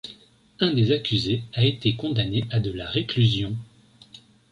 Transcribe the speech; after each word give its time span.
Un 0.59 0.73
des 0.73 0.93
accusés 0.93 1.43
a 1.53 1.63
été 1.63 1.95
condamné 1.95 2.43
à 2.49 2.59
de 2.59 2.71
réclusion. 2.79 3.55